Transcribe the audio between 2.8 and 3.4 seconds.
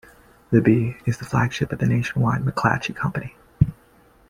Company.